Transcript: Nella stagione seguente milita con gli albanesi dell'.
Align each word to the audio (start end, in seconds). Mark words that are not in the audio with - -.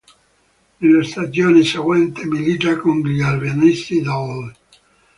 Nella 0.77 1.03
stagione 1.03 1.63
seguente 1.63 2.25
milita 2.25 2.75
con 2.75 3.01
gli 3.01 3.21
albanesi 3.21 4.01
dell'. 4.01 4.51